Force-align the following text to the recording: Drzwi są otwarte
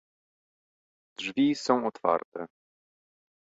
Drzwi 1.17 1.55
są 1.55 1.87
otwarte 1.87 2.47